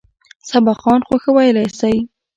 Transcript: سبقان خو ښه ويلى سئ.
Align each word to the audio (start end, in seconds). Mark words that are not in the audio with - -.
سبقان 0.49 0.99
خو 1.07 1.15
ښه 1.21 1.31
ويلى 1.35 1.65
سئ. 1.79 1.95